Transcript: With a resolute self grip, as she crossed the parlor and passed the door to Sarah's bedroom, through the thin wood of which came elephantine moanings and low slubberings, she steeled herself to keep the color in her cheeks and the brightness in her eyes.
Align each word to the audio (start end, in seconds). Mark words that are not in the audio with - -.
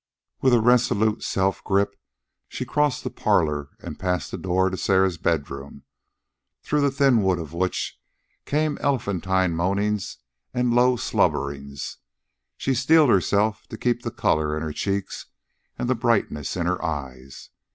With 0.41 0.55
a 0.55 0.59
resolute 0.59 1.21
self 1.21 1.63
grip, 1.63 1.91
as 1.91 1.95
she 2.57 2.65
crossed 2.65 3.03
the 3.03 3.11
parlor 3.11 3.69
and 3.81 3.99
passed 3.99 4.31
the 4.31 4.37
door 4.39 4.71
to 4.71 4.75
Sarah's 4.75 5.19
bedroom, 5.19 5.83
through 6.63 6.81
the 6.81 6.89
thin 6.89 7.21
wood 7.21 7.37
of 7.37 7.53
which 7.53 7.99
came 8.43 8.79
elephantine 8.81 9.55
moanings 9.55 10.17
and 10.55 10.73
low 10.73 10.95
slubberings, 10.95 11.97
she 12.57 12.73
steeled 12.73 13.11
herself 13.11 13.67
to 13.67 13.77
keep 13.77 14.01
the 14.01 14.09
color 14.09 14.57
in 14.57 14.63
her 14.63 14.73
cheeks 14.73 15.27
and 15.77 15.87
the 15.87 15.93
brightness 15.93 16.57
in 16.57 16.65
her 16.65 16.83
eyes. 16.83 17.51